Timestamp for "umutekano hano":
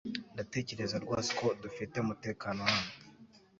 1.99-2.89